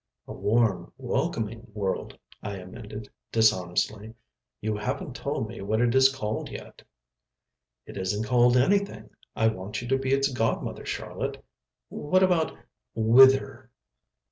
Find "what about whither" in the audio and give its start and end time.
11.89-13.69